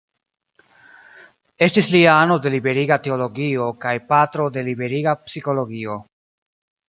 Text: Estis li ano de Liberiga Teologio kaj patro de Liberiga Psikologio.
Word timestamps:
Estis 1.65 1.89
li 1.95 2.01
ano 2.13 2.37
de 2.45 2.51
Liberiga 2.53 2.97
Teologio 3.07 3.67
kaj 3.85 3.93
patro 4.13 4.47
de 4.57 4.63
Liberiga 4.69 5.13
Psikologio. 5.27 5.99